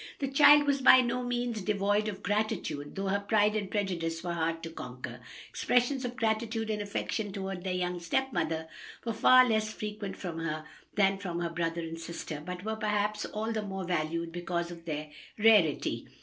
[0.17, 4.33] The child was by no means devoid of gratitude, though her pride and prejudice were
[4.33, 5.19] hard to conquer.
[5.51, 8.67] Expressions of gratitude and affection toward their young stepmother
[9.05, 13.25] were far less frequent from her than from her brother and sister, but were perhaps
[13.25, 16.07] all the more valued because of their rarity.